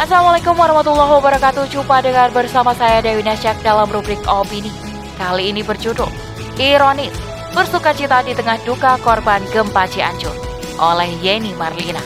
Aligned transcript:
Assalamualaikum 0.00 0.56
warahmatullahi 0.56 1.12
wabarakatuh. 1.12 1.68
Jumpa 1.68 2.00
dengan 2.00 2.32
bersama 2.32 2.72
saya 2.72 3.04
Dewi 3.04 3.20
Nasyak 3.20 3.60
dalam 3.60 3.84
rubrik 3.84 4.16
Opini. 4.24 4.72
Kali 5.20 5.52
ini 5.52 5.60
berjudul 5.60 6.08
Ironis, 6.56 7.12
bersuka 7.52 7.92
cita 7.92 8.24
di 8.24 8.32
tengah 8.32 8.56
duka 8.64 8.96
korban 9.04 9.44
gempa 9.52 9.84
Cianjur 9.84 10.32
oleh 10.80 11.12
Yeni 11.20 11.52
Marlina. 11.52 12.00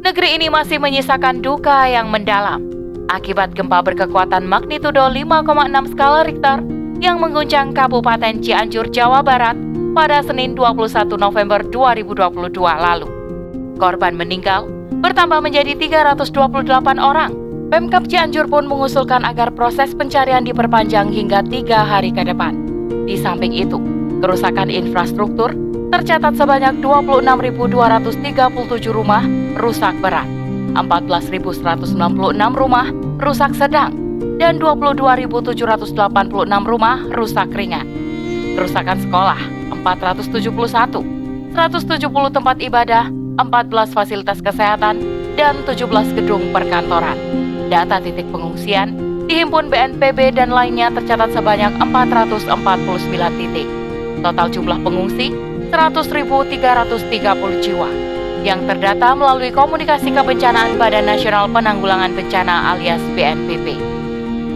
Negeri 0.00 0.40
ini 0.40 0.48
masih 0.48 0.80
menyisakan 0.80 1.44
duka 1.44 1.84
yang 1.84 2.08
mendalam 2.08 2.64
akibat 3.12 3.52
gempa 3.52 3.84
berkekuatan 3.84 4.48
magnitudo 4.48 5.04
5,6 5.12 5.92
skala 5.92 6.24
Richter 6.24 6.64
yang 7.04 7.20
mengguncang 7.20 7.76
Kabupaten 7.76 8.40
Cianjur, 8.40 8.88
Jawa 8.88 9.20
Barat 9.20 9.60
pada 9.92 10.24
Senin 10.24 10.56
21 10.56 11.12
November 11.20 11.60
2022 11.60 12.56
lalu. 12.56 13.04
Korban 13.76 14.16
meninggal 14.16 14.73
bertambah 15.04 15.44
menjadi 15.44 15.76
328 15.76 16.32
orang. 16.96 17.36
Pemkap 17.68 18.08
Cianjur 18.08 18.48
pun 18.48 18.64
mengusulkan 18.64 19.20
agar 19.20 19.52
proses 19.52 19.92
pencarian 19.92 20.48
diperpanjang 20.48 21.12
hingga 21.12 21.44
tiga 21.44 21.84
hari 21.84 22.08
ke 22.08 22.24
depan. 22.24 22.56
Di 23.04 23.20
samping 23.20 23.52
itu, 23.52 23.76
kerusakan 24.24 24.72
infrastruktur 24.72 25.52
tercatat 25.92 26.40
sebanyak 26.40 26.80
26.237 26.80 28.16
rumah 28.88 29.20
rusak 29.60 29.92
berat, 30.00 30.24
14.196 30.72 32.00
rumah 32.56 32.88
rusak 33.20 33.52
sedang, 33.52 33.92
dan 34.40 34.56
22.786 34.56 35.52
rumah 36.64 36.96
rusak 37.12 37.52
ringan. 37.52 37.84
Kerusakan 38.56 38.96
sekolah 39.04 39.40
471, 39.84 41.04
170 41.52 42.00
tempat 42.32 42.56
ibadah 42.64 43.12
14 43.34 43.90
fasilitas 43.90 44.38
kesehatan, 44.38 45.02
dan 45.34 45.66
17 45.66 46.14
gedung 46.14 46.54
perkantoran. 46.54 47.18
Data 47.66 47.98
titik 47.98 48.30
pengungsian 48.30 48.94
dihimpun 49.26 49.66
BNPB 49.66 50.38
dan 50.38 50.54
lainnya 50.54 50.94
tercatat 50.94 51.34
sebanyak 51.34 51.74
449 51.82 52.46
titik. 53.40 53.66
Total 54.22 54.46
jumlah 54.48 54.78
pengungsi 54.86 55.34
100.330 55.74 57.64
jiwa 57.64 57.90
yang 58.46 58.62
terdata 58.68 59.16
melalui 59.16 59.50
komunikasi 59.50 60.12
kebencanaan 60.12 60.76
Badan 60.78 61.08
Nasional 61.08 61.50
Penanggulangan 61.50 62.12
Bencana 62.14 62.76
alias 62.76 63.02
BNPB. 63.18 63.74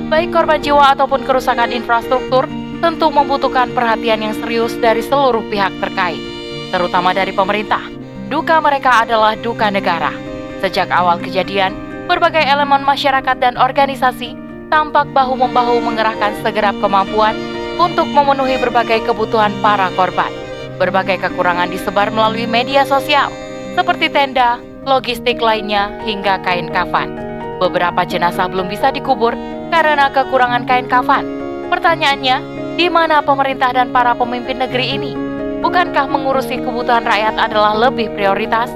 Baik 0.08 0.30
korban 0.30 0.62
jiwa 0.62 0.94
ataupun 0.94 1.26
kerusakan 1.26 1.74
infrastruktur 1.74 2.46
tentu 2.78 3.10
membutuhkan 3.10 3.74
perhatian 3.74 4.22
yang 4.22 4.34
serius 4.38 4.78
dari 4.78 5.02
seluruh 5.02 5.42
pihak 5.50 5.72
terkait, 5.82 6.22
terutama 6.70 7.10
dari 7.10 7.34
pemerintah 7.34 7.97
Duka 8.28 8.60
mereka 8.60 9.08
adalah 9.08 9.32
duka 9.40 9.72
negara. 9.72 10.12
Sejak 10.60 10.92
awal 10.92 11.16
kejadian, 11.16 11.72
berbagai 12.04 12.44
elemen 12.44 12.84
masyarakat 12.84 13.40
dan 13.40 13.56
organisasi 13.56 14.36
tampak 14.68 15.08
bahu-membahu 15.16 15.80
mengerahkan 15.80 16.36
segenap 16.44 16.76
kemampuan 16.84 17.32
untuk 17.80 18.04
memenuhi 18.12 18.60
berbagai 18.60 19.08
kebutuhan 19.08 19.56
para 19.64 19.88
korban. 19.96 20.28
Berbagai 20.76 21.24
kekurangan 21.24 21.72
disebar 21.72 22.12
melalui 22.12 22.44
media 22.44 22.84
sosial, 22.84 23.32
seperti 23.72 24.12
tenda, 24.12 24.60
logistik 24.84 25.40
lainnya, 25.40 25.88
hingga 26.04 26.36
kain 26.44 26.68
kafan. 26.68 27.16
Beberapa 27.56 28.04
jenazah 28.04 28.44
belum 28.44 28.68
bisa 28.68 28.92
dikubur 28.92 29.32
karena 29.72 30.12
kekurangan 30.12 30.68
kain 30.68 30.84
kafan. 30.84 31.24
Pertanyaannya, 31.72 32.36
di 32.76 32.92
mana 32.92 33.24
pemerintah 33.24 33.72
dan 33.72 33.88
para 33.88 34.12
pemimpin 34.12 34.60
negeri 34.60 35.00
ini? 35.00 35.27
Bukankah 35.58 36.06
mengurusi 36.06 36.62
kebutuhan 36.62 37.02
rakyat 37.02 37.34
adalah 37.34 37.74
lebih 37.74 38.14
prioritas? 38.14 38.70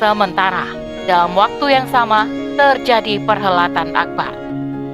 Sementara, 0.00 0.64
dalam 1.04 1.36
waktu 1.36 1.76
yang 1.76 1.86
sama, 1.92 2.24
terjadi 2.56 3.20
perhelatan 3.28 3.92
akbar. 3.92 4.32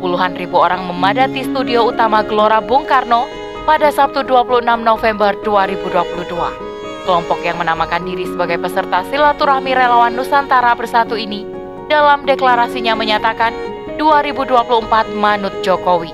Puluhan 0.02 0.34
ribu 0.34 0.58
orang 0.58 0.86
memadati 0.86 1.46
studio 1.46 1.90
utama 1.90 2.26
Gelora 2.26 2.58
Bung 2.58 2.86
Karno 2.86 3.26
pada 3.66 3.90
Sabtu 3.90 4.26
26 4.26 4.66
November 4.82 5.34
2022. 5.46 7.06
Kelompok 7.06 7.40
yang 7.46 7.58
menamakan 7.62 8.02
diri 8.04 8.26
sebagai 8.26 8.58
peserta 8.58 9.06
silaturahmi 9.06 9.72
relawan 9.74 10.14
Nusantara 10.14 10.74
Bersatu 10.74 11.14
ini 11.14 11.46
dalam 11.86 12.26
deklarasinya 12.26 12.98
menyatakan 12.98 13.54
2024 13.96 15.14
manut 15.18 15.54
Jokowi. 15.62 16.12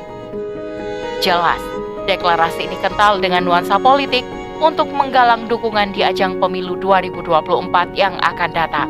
Jelas, 1.21 1.61
deklarasi 2.07 2.69
ini 2.69 2.77
kental 2.81 3.21
dengan 3.21 3.45
nuansa 3.45 3.79
politik 3.81 4.25
untuk 4.63 4.87
menggalang 4.93 5.49
dukungan 5.51 5.93
di 5.93 6.05
ajang 6.07 6.39
pemilu 6.39 6.79
2024 6.79 7.99
yang 7.99 8.15
akan 8.23 8.51
datang. 8.55 8.89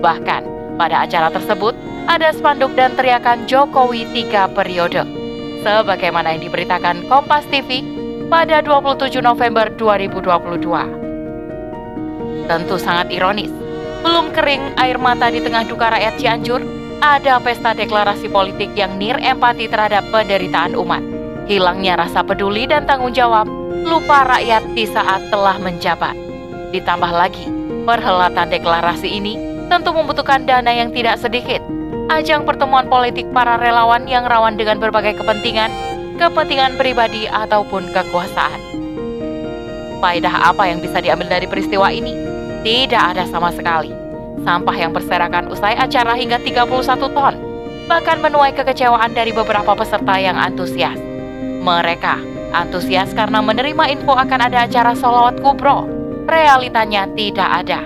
Bahkan, 0.00 0.54
pada 0.74 1.06
acara 1.06 1.30
tersebut 1.30 1.70
ada 2.10 2.34
spanduk 2.34 2.74
dan 2.74 2.98
teriakan 2.98 3.46
Jokowi 3.46 4.10
tiga 4.12 4.50
periode. 4.50 5.06
Sebagaimana 5.64 6.36
yang 6.36 6.44
diberitakan 6.44 7.08
Kompas 7.08 7.48
TV 7.48 7.80
pada 8.28 8.60
27 8.60 9.24
November 9.24 9.72
2022. 9.78 12.44
Tentu 12.44 12.76
sangat 12.76 13.08
ironis, 13.08 13.48
belum 14.04 14.36
kering 14.36 14.76
air 14.76 15.00
mata 15.00 15.32
di 15.32 15.40
tengah 15.40 15.64
duka 15.64 15.88
rakyat 15.88 16.20
Cianjur, 16.20 16.60
ada 17.00 17.40
pesta 17.40 17.72
deklarasi 17.72 18.28
politik 18.28 18.76
yang 18.76 19.00
nir 19.00 19.16
empati 19.16 19.64
terhadap 19.64 20.04
penderitaan 20.12 20.76
umat. 20.76 21.13
Hilangnya 21.44 22.00
rasa 22.00 22.24
peduli 22.24 22.64
dan 22.64 22.88
tanggung 22.88 23.12
jawab 23.12 23.44
lupa 23.84 24.24
rakyat 24.24 24.64
di 24.72 24.88
saat 24.88 25.28
telah 25.28 25.60
menjabat. 25.60 26.16
Ditambah 26.72 27.12
lagi, 27.12 27.44
perhelatan 27.84 28.48
deklarasi 28.48 29.12
ini 29.12 29.36
tentu 29.68 29.92
membutuhkan 29.92 30.48
dana 30.48 30.72
yang 30.72 30.88
tidak 30.88 31.20
sedikit. 31.20 31.60
Ajang 32.08 32.48
pertemuan 32.48 32.88
politik 32.88 33.28
para 33.36 33.60
relawan 33.60 34.08
yang 34.08 34.24
rawan 34.24 34.56
dengan 34.56 34.80
berbagai 34.80 35.20
kepentingan, 35.20 35.68
kepentingan 36.16 36.80
pribadi 36.80 37.28
ataupun 37.28 37.92
kekuasaan. 37.92 38.60
Faedah 40.00 40.52
apa 40.52 40.64
yang 40.68 40.80
bisa 40.80 41.04
diambil 41.04 41.28
dari 41.28 41.44
peristiwa 41.44 41.92
ini? 41.92 42.12
Tidak 42.64 43.04
ada 43.16 43.28
sama 43.28 43.52
sekali. 43.52 43.92
Sampah 44.44 44.76
yang 44.76 44.96
berserakan 44.96 45.52
usai 45.52 45.76
acara 45.76 46.16
hingga 46.16 46.40
31 46.40 47.12
ton, 47.12 47.34
bahkan 47.84 48.20
menuai 48.20 48.56
kekecewaan 48.56 49.12
dari 49.12 49.32
beberapa 49.32 49.76
peserta 49.76 50.16
yang 50.16 50.36
antusias. 50.40 51.13
Mereka 51.64 52.34
Antusias 52.54 53.10
karena 53.18 53.42
menerima 53.42 53.90
info 53.90 54.14
akan 54.14 54.46
ada 54.46 54.70
acara 54.70 54.94
solawat 54.94 55.42
kubro. 55.42 55.90
Realitanya 56.30 57.10
tidak 57.18 57.66
ada. 57.66 57.82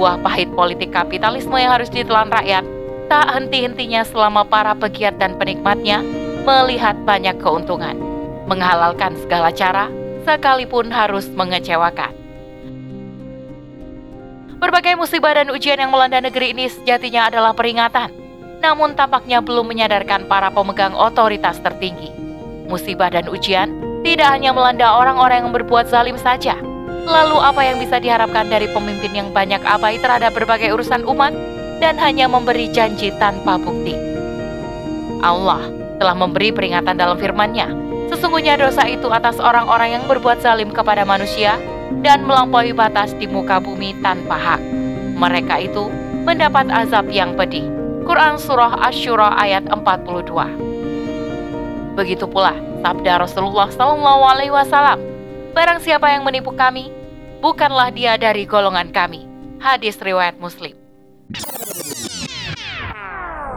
Buah 0.00 0.16
pahit 0.24 0.48
politik 0.56 0.96
kapitalisme 0.96 1.60
yang 1.60 1.76
harus 1.76 1.92
ditelan 1.92 2.32
rakyat 2.32 2.64
tak 3.12 3.26
henti-hentinya 3.36 4.02
selama 4.02 4.48
para 4.48 4.72
pegiat 4.72 5.20
dan 5.20 5.36
penikmatnya 5.36 6.00
melihat 6.48 6.96
banyak 7.04 7.36
keuntungan. 7.36 8.00
Menghalalkan 8.48 9.12
segala 9.20 9.52
cara 9.52 9.92
sekalipun 10.24 10.88
harus 10.88 11.28
mengecewakan. 11.36 12.16
Berbagai 14.56 14.96
musibah 14.96 15.36
dan 15.36 15.52
ujian 15.52 15.76
yang 15.76 15.92
melanda 15.92 16.16
negeri 16.16 16.56
ini 16.56 16.64
sejatinya 16.72 17.28
adalah 17.28 17.52
peringatan, 17.52 18.08
namun 18.66 18.98
tampaknya 18.98 19.38
belum 19.38 19.70
menyadarkan 19.70 20.26
para 20.26 20.50
pemegang 20.50 20.90
otoritas 20.98 21.62
tertinggi 21.62 22.10
musibah 22.66 23.14
dan 23.14 23.30
ujian 23.30 23.70
tidak 24.02 24.38
hanya 24.38 24.50
melanda 24.54 24.86
orang-orang 24.98 25.46
yang 25.46 25.52
berbuat 25.54 25.90
zalim 25.90 26.14
saja. 26.14 26.54
Lalu 27.06 27.38
apa 27.38 27.62
yang 27.62 27.78
bisa 27.82 28.02
diharapkan 28.02 28.50
dari 28.50 28.66
pemimpin 28.70 29.14
yang 29.14 29.30
banyak 29.30 29.62
abai 29.62 29.98
terhadap 29.98 30.34
berbagai 30.34 30.74
urusan 30.74 31.06
umat 31.06 31.34
dan 31.78 31.98
hanya 31.98 32.26
memberi 32.26 32.70
janji 32.70 33.14
tanpa 33.18 33.58
bukti? 33.58 33.94
Allah 35.22 35.62
telah 36.02 36.14
memberi 36.14 36.54
peringatan 36.54 36.98
dalam 36.98 37.18
firman-Nya. 37.18 37.70
Sesungguhnya 38.14 38.58
dosa 38.58 38.86
itu 38.86 39.10
atas 39.10 39.42
orang-orang 39.42 39.98
yang 39.98 40.04
berbuat 40.06 40.38
zalim 40.38 40.70
kepada 40.70 41.02
manusia 41.02 41.58
dan 42.06 42.22
melampaui 42.22 42.70
batas 42.70 43.10
di 43.18 43.26
muka 43.26 43.58
bumi 43.58 43.94
tanpa 44.02 44.38
hak. 44.38 44.62
Mereka 45.18 45.66
itu 45.66 45.90
mendapat 46.22 46.70
azab 46.70 47.10
yang 47.10 47.34
pedih. 47.34 47.75
Quran 48.06 48.38
Surah 48.38 48.86
Ash-Shura 48.86 49.34
ayat 49.34 49.66
42 49.66 50.30
Begitu 51.98 52.22
pula 52.30 52.54
sabda 52.78 53.18
Rasulullah 53.18 53.66
Shallallahu 53.66 54.22
Alaihi 54.22 54.54
Wasallam, 54.54 55.02
barang 55.50 55.82
siapa 55.82 56.14
yang 56.14 56.22
menipu 56.22 56.54
kami, 56.54 56.94
bukanlah 57.42 57.90
dia 57.90 58.14
dari 58.14 58.46
golongan 58.46 58.94
kami. 58.94 59.26
Hadis 59.58 59.98
riwayat 59.98 60.38
Muslim. 60.38 60.78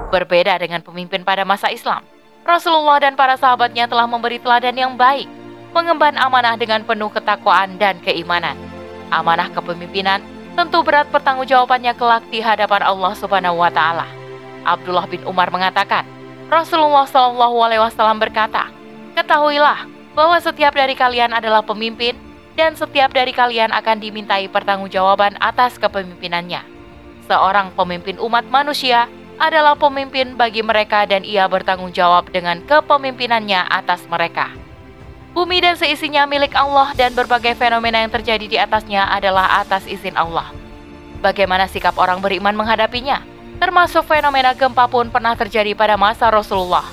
Berbeda 0.09 0.57
dengan 0.57 0.81
pemimpin 0.81 1.21
pada 1.21 1.45
masa 1.45 1.69
Islam, 1.69 2.01
Rasulullah 2.41 2.97
dan 3.05 3.13
para 3.13 3.37
sahabatnya 3.37 3.85
telah 3.85 4.09
memberi 4.09 4.41
teladan 4.41 4.73
yang 4.73 4.97
baik, 4.97 5.29
mengemban 5.77 6.17
amanah 6.17 6.57
dengan 6.57 6.81
penuh 6.89 7.13
ketakwaan 7.13 7.77
dan 7.77 8.01
keimanan. 8.01 8.57
Amanah 9.13 9.53
kepemimpinan 9.53 10.25
tentu 10.57 10.81
berat 10.81 11.05
pertanggungjawabannya 11.13 11.93
kelak 11.93 12.25
di 12.33 12.41
hadapan 12.41 12.81
Allah 12.81 13.13
Subhanahu 13.13 13.61
wa 13.61 13.69
taala. 13.69 14.18
Abdullah 14.63 15.07
bin 15.07 15.23
Umar 15.27 15.51
mengatakan, 15.53 16.03
Rasulullah 16.49 17.05
Shallallahu 17.05 17.57
Alaihi 17.61 17.81
Wasallam 17.83 18.17
berkata, 18.17 18.71
ketahuilah 19.13 19.85
bahwa 20.17 20.37
setiap 20.41 20.73
dari 20.73 20.97
kalian 20.97 21.31
adalah 21.31 21.61
pemimpin 21.61 22.17
dan 22.57 22.75
setiap 22.75 23.13
dari 23.13 23.31
kalian 23.31 23.71
akan 23.71 24.01
dimintai 24.01 24.49
pertanggungjawaban 24.51 25.37
atas 25.39 25.79
kepemimpinannya. 25.79 26.59
Seorang 27.29 27.71
pemimpin 27.77 28.17
umat 28.17 28.43
manusia 28.49 29.05
adalah 29.39 29.77
pemimpin 29.77 30.35
bagi 30.35 30.59
mereka 30.59 31.07
dan 31.07 31.23
ia 31.23 31.47
bertanggung 31.47 31.95
jawab 31.95 32.27
dengan 32.33 32.59
kepemimpinannya 32.65 33.69
atas 33.69 34.03
mereka. 34.11 34.51
Bumi 35.31 35.61
dan 35.61 35.77
seisinya 35.77 36.25
milik 36.25 36.57
Allah 36.57 36.91
dan 36.97 37.13
berbagai 37.13 37.53
fenomena 37.53 38.01
yang 38.01 38.09
terjadi 38.09 38.45
di 38.49 38.57
atasnya 38.57 39.07
adalah 39.07 39.61
atas 39.61 39.85
izin 39.85 40.17
Allah. 40.17 40.49
Bagaimana 41.21 41.69
sikap 41.69 41.95
orang 42.01 42.17
beriman 42.17 42.57
menghadapinya? 42.57 43.21
Termasuk 43.59 44.07
fenomena 44.07 44.55
gempa 44.55 44.87
pun 44.87 45.11
pernah 45.11 45.35
terjadi 45.35 45.75
pada 45.75 45.99
masa 45.99 46.31
Rasulullah 46.31 46.87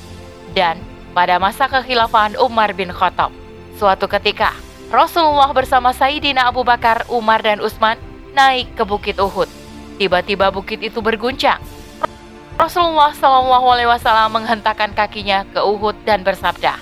dan 0.51 0.83
pada 1.15 1.39
masa 1.39 1.71
kekhilafahan 1.71 2.35
Umar 2.43 2.75
bin 2.75 2.91
Khattab. 2.91 3.31
Suatu 3.79 4.11
ketika, 4.11 4.51
Rasulullah 4.91 5.55
bersama 5.55 5.95
Sayyidina 5.95 6.51
Abu 6.51 6.67
Bakar, 6.67 7.07
Umar, 7.07 7.39
dan 7.39 7.63
Utsman 7.63 7.95
naik 8.35 8.67
ke 8.75 8.83
Bukit 8.83 9.17
Uhud. 9.23 9.47
Tiba-tiba 9.97 10.53
bukit 10.53 10.83
itu 10.83 11.01
berguncang. 11.01 11.63
Rasulullah 12.57 13.15
Shallallahu 13.15 13.67
Alaihi 13.69 13.89
Wasallam 13.89 14.43
menghentakkan 14.43 14.93
kakinya 14.93 15.47
ke 15.49 15.61
Uhud 15.63 15.97
dan 16.03 16.27
bersabda, 16.27 16.77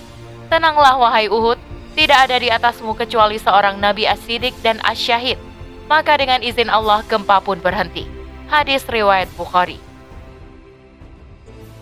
Tenanglah 0.49 0.97
wahai 0.97 1.29
Uhud, 1.29 1.59
tidak 1.93 2.27
ada 2.27 2.35
di 2.41 2.49
atasmu 2.51 2.97
kecuali 2.97 3.39
seorang 3.39 3.79
Nabi 3.79 4.03
as-Siddiq 4.09 4.55
dan 4.65 4.81
as-Syahid. 4.83 5.39
Maka 5.85 6.17
dengan 6.17 6.41
izin 6.41 6.67
Allah 6.73 7.05
gempa 7.05 7.39
pun 7.39 7.61
berhenti. 7.61 8.14
Hadis 8.45 8.85
riwayat 8.85 9.25
Bukhari. 9.33 9.81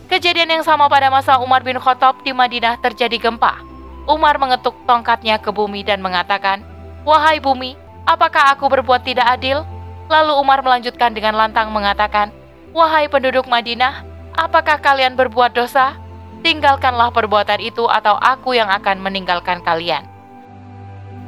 Kejadian 0.08 0.60
yang 0.60 0.64
sama 0.64 0.88
pada 0.88 1.12
masa 1.12 1.36
Umar 1.44 1.60
bin 1.60 1.76
Khattab 1.76 2.24
di 2.24 2.32
Madinah 2.32 2.80
terjadi 2.80 3.20
gempa. 3.20 3.60
Umar 4.08 4.40
mengetuk 4.40 4.72
tongkatnya 4.88 5.44
ke 5.44 5.52
bumi 5.52 5.84
dan 5.84 6.00
mengatakan, 6.00 6.64
Wahai 7.04 7.44
bumi, 7.44 7.76
apakah 8.08 8.56
aku 8.56 8.72
berbuat 8.72 9.04
tidak 9.04 9.28
adil? 9.28 9.68
Lalu 10.08 10.40
Umar 10.40 10.64
melanjutkan 10.64 11.12
dengan 11.12 11.36
lantang 11.36 11.68
mengatakan, 11.76 12.32
Wahai 12.72 13.12
penduduk 13.12 13.44
Madinah, 13.44 14.08
apakah 14.40 14.80
kalian 14.80 15.20
berbuat 15.20 15.52
dosa? 15.52 16.00
Tinggalkanlah 16.48 17.12
perbuatan 17.12 17.60
itu 17.60 17.88
atau 17.92 18.16
aku 18.20 18.56
yang 18.56 18.72
akan 18.72 19.04
meninggalkan 19.04 19.60
kalian. 19.64 20.08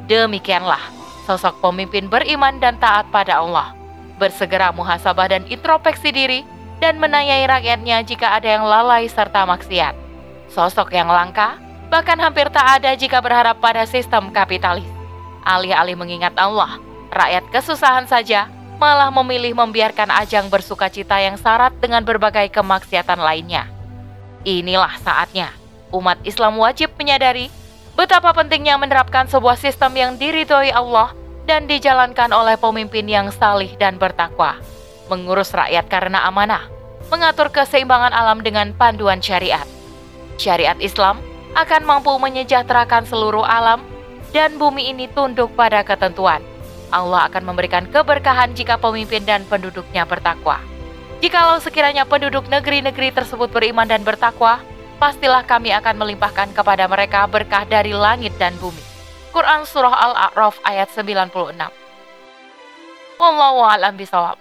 Demikianlah 0.08 0.80
sosok 1.28 1.60
pemimpin 1.60 2.08
beriman 2.08 2.56
dan 2.56 2.80
taat 2.80 3.08
pada 3.12 3.42
Allah, 3.42 3.76
bersegera 4.16 4.72
muhasabah 4.72 5.32
dan 5.32 5.42
introspeksi 5.48 6.10
diri, 6.12 6.40
dan 6.80 7.00
menanyai 7.00 7.48
rakyatnya 7.48 8.04
jika 8.04 8.36
ada 8.36 8.48
yang 8.58 8.64
lalai 8.64 9.08
serta 9.08 9.48
maksiat. 9.48 9.96
Sosok 10.52 10.92
yang 10.92 11.08
langka, 11.08 11.56
bahkan 11.88 12.20
hampir 12.20 12.52
tak 12.52 12.80
ada 12.80 12.92
jika 12.92 13.20
berharap 13.24 13.56
pada 13.60 13.88
sistem 13.88 14.28
kapitalis. 14.32 14.86
Alih-alih 15.46 15.96
mengingat 15.96 16.34
Allah, 16.36 16.76
rakyat 17.14 17.48
kesusahan 17.54 18.04
saja 18.10 18.50
malah 18.76 19.08
memilih 19.08 19.56
membiarkan 19.56 20.12
ajang 20.12 20.52
bersuka 20.52 20.92
cita 20.92 21.16
yang 21.16 21.40
syarat 21.40 21.72
dengan 21.80 22.04
berbagai 22.04 22.52
kemaksiatan 22.52 23.16
lainnya. 23.16 23.64
Inilah 24.44 25.00
saatnya 25.00 25.48
umat 25.90 26.20
Islam 26.28 26.60
wajib 26.60 26.92
menyadari 27.00 27.48
betapa 27.96 28.36
pentingnya 28.36 28.76
menerapkan 28.76 29.24
sebuah 29.26 29.56
sistem 29.56 29.96
yang 29.96 30.12
diridhoi 30.20 30.70
Allah 30.70 31.16
dan 31.46 31.70
dijalankan 31.70 32.34
oleh 32.34 32.58
pemimpin 32.58 33.06
yang 33.06 33.30
salih 33.30 33.70
dan 33.78 33.96
bertakwa, 33.96 34.58
mengurus 35.06 35.54
rakyat 35.54 35.86
karena 35.86 36.26
amanah, 36.26 36.66
mengatur 37.08 37.48
keseimbangan 37.54 38.10
alam 38.10 38.42
dengan 38.42 38.74
panduan 38.74 39.22
syariat. 39.22 39.64
Syariat 40.36 40.76
Islam 40.82 41.22
akan 41.56 41.82
mampu 41.86 42.12
menyejahterakan 42.18 43.08
seluruh 43.08 43.46
alam 43.46 43.80
dan 44.34 44.58
bumi 44.60 44.92
ini 44.92 45.08
tunduk 45.08 45.54
pada 45.56 45.80
ketentuan. 45.86 46.42
Allah 46.92 47.26
akan 47.30 47.42
memberikan 47.46 47.88
keberkahan 47.88 48.54
jika 48.54 48.78
pemimpin 48.78 49.24
dan 49.24 49.42
penduduknya 49.48 50.06
bertakwa. 50.06 50.60
Jikalau 51.18 51.58
sekiranya 51.58 52.04
penduduk 52.04 52.44
negeri-negeri 52.52 53.10
tersebut 53.10 53.48
beriman 53.48 53.88
dan 53.88 54.04
bertakwa, 54.04 54.60
pastilah 55.00 55.42
kami 55.48 55.72
akan 55.72 55.96
melimpahkan 55.96 56.52
kepada 56.52 56.84
mereka 56.86 57.24
berkah 57.24 57.64
dari 57.64 57.96
langit 57.96 58.36
dan 58.36 58.52
bumi. 58.60 58.85
Quran 59.34 59.66
Surah 59.66 59.94
Al-A'raf 59.94 60.60
ayat 60.62 60.90
96 60.92 61.86
Wallahu 63.16 63.64
a'lam 63.64 63.96
bisawab. 63.96 64.36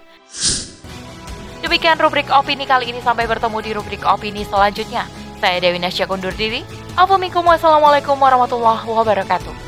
Demikian 1.63 1.95
rubrik 1.97 2.27
opini 2.27 2.67
kali 2.67 2.91
ini 2.91 2.99
sampai 2.99 3.23
bertemu 3.25 3.57
di 3.63 3.71
rubrik 3.71 4.03
opini 4.03 4.43
selanjutnya. 4.43 5.07
Saya 5.39 5.63
Dewi 5.63 5.79
Nasya 5.79 6.11
undur 6.11 6.35
diri. 6.35 6.61
Assalamualaikum 6.99 8.19
warahmatullahi 8.19 8.83
wabarakatuh. 8.83 9.64